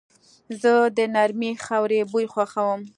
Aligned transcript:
زه 0.61 0.71
د 0.97 0.99
نرمې 1.15 1.51
خاورې 1.65 1.99
بوی 2.11 2.25
خوښوم. 2.33 2.81